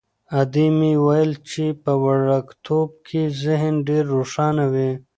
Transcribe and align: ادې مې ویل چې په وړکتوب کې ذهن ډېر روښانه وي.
ادې 0.39 0.67
مې 0.77 0.93
ویل 1.05 1.31
چې 1.49 1.65
په 1.83 1.91
وړکتوب 2.03 2.89
کې 3.07 3.21
ذهن 3.43 3.73
ډېر 3.87 4.03
روښانه 4.17 4.65
وي. 4.73 4.91